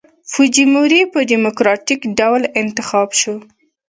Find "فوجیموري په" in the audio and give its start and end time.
0.31-1.19